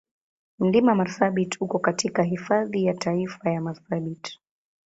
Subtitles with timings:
[0.59, 4.39] Mlima Marsabit uko katika Hifadhi ya Taifa ya Marsabit.